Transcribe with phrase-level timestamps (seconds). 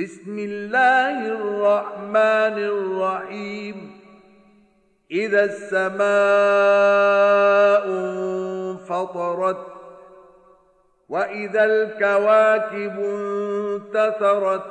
[0.00, 4.00] بسم الله الرحمن الرحيم.
[5.10, 6.00] إذا السماء
[7.86, 9.66] انفطرت
[11.08, 14.64] وإذا الكواكب انتثرت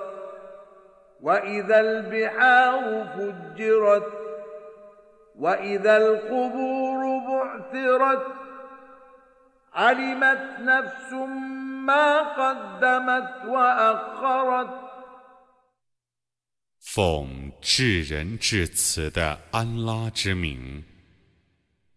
[1.21, 4.07] وإذا البحار فجرت
[5.39, 8.25] وإذا القبور بعثرت
[9.73, 11.13] علمت نفس
[11.85, 14.88] ما قدمت وأخرت
[16.91, 20.83] 奉至仁至慈的安拉之名，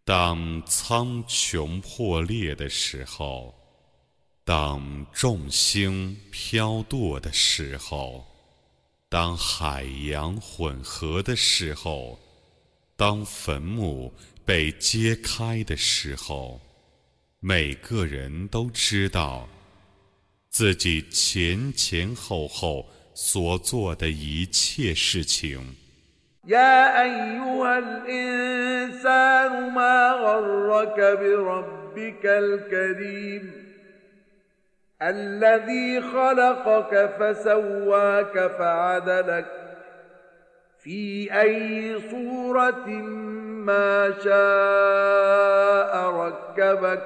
[0.05, 3.55] 当苍穹破裂的时候，
[4.45, 8.23] 当众星飘堕的时候，
[9.09, 12.21] 当海洋混合的时候，
[12.95, 14.13] 当坟墓
[14.45, 16.61] 被揭开的时候，
[17.41, 19.49] 每个人都知道
[20.51, 22.87] 自己前前后后。
[23.14, 25.76] 所做的一切事情。
[26.48, 33.52] يا أيها الإنسان ما غرك بربك الكريم
[35.02, 39.46] الذي خلقك فسواك فعدلك
[40.80, 42.88] في أي صورة
[43.68, 47.04] ما شاء ركبك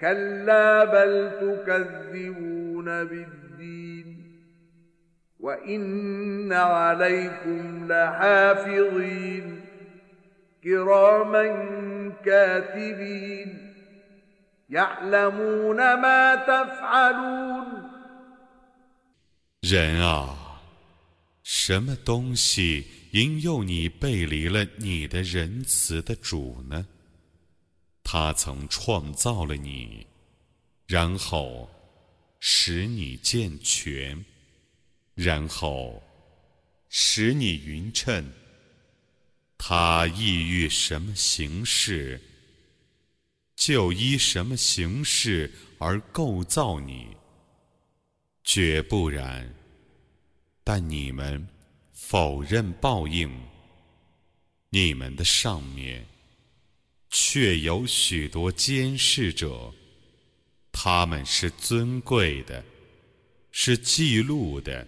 [0.00, 3.85] كلا بل تكذبون بالدين
[5.46, 9.64] وإن عليكم لحافظين
[10.64, 11.44] كراما
[12.24, 13.72] كاتبين
[14.68, 17.90] يعلمون ما تفعلون
[19.62, 20.60] 人啊，
[21.42, 26.86] 什么东西引诱你背离了你的仁慈的主呢？
[28.04, 30.06] 他曾创造了你，
[30.86, 31.70] 然后
[32.40, 34.24] 使你健全。
[35.17, 36.03] 然后
[36.89, 38.31] 使你匀称，
[39.57, 42.21] 他意欲什么形式，
[43.55, 47.07] 就依什么形式而构造你，
[48.43, 49.51] 绝不然。
[50.63, 51.47] 但你们
[51.91, 53.27] 否认报应，
[54.69, 56.05] 你们的上面
[57.09, 59.73] 却有许多监视者，
[60.71, 62.63] 他们是尊贵的，
[63.49, 64.87] 是记录的。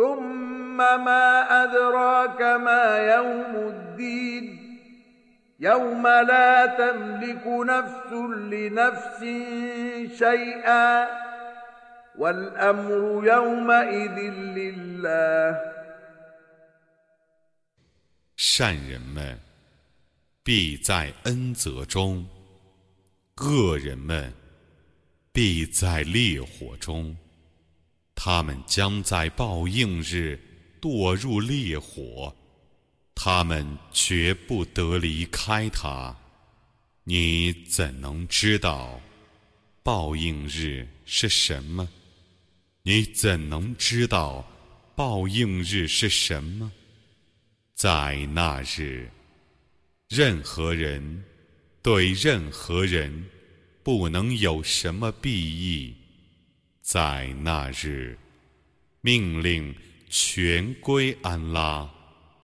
[0.00, 1.24] ثم ما
[1.64, 4.44] أدراك ما يوم الدين
[5.60, 8.12] يوم لا تملك نفس
[8.52, 9.20] لنفس
[10.18, 11.08] شيئا
[12.18, 14.18] والأمر يومئذ
[14.58, 15.76] لله
[18.36, 19.38] 善人们
[20.44, 22.26] 必在恩泽中，
[23.36, 24.32] 恶人们
[25.32, 27.16] 必在烈火中。
[28.15, 30.39] 他们将在报应日
[30.79, 32.35] 堕入烈火，
[33.15, 36.15] 他们绝不得离开它。
[37.03, 39.01] 你怎能知道
[39.83, 41.89] 报应日是什么？
[42.83, 44.47] 你怎能知道
[44.95, 46.71] 报应日是什么？
[47.73, 49.09] 在那日，
[50.07, 51.23] 任何人
[51.81, 53.25] 对任何人
[53.81, 55.95] 不能有什么裨益。
[56.81, 58.17] 在那日，
[59.01, 59.75] 命令
[60.09, 61.89] 全归安拉。